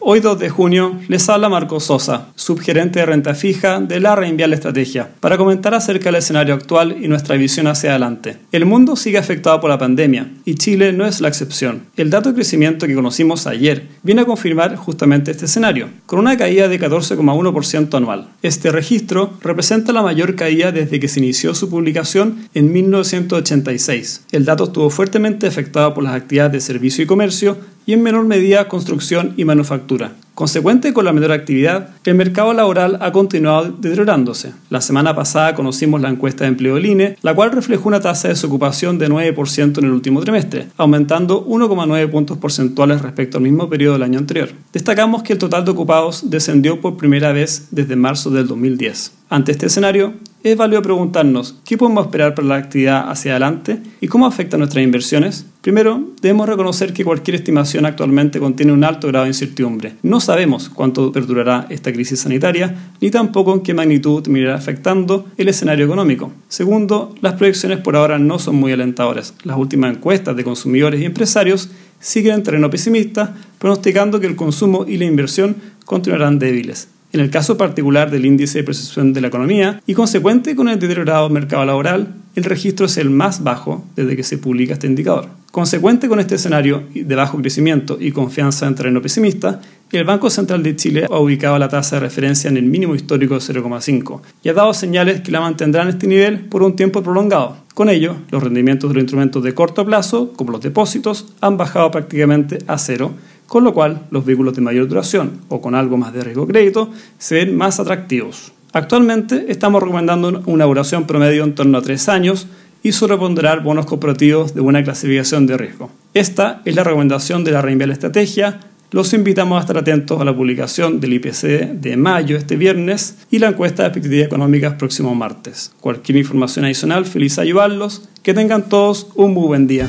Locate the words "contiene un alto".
58.38-59.08